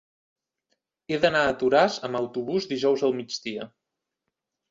He 1.15 1.19
d'anar 1.25 1.43
a 1.49 1.51
Toràs 1.63 1.97
amb 2.09 2.19
autobús 2.21 2.67
dijous 2.71 3.05
al 3.09 3.15
migdia. 3.21 3.67